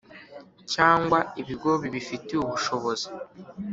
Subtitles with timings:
[0.73, 3.07] cyangwa ibigo bibifitiye ubushobozi